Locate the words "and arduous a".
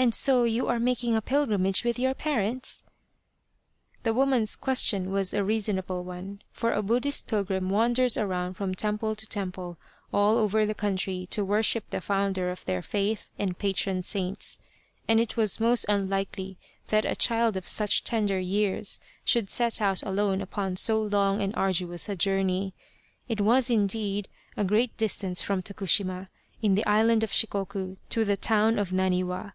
21.42-22.14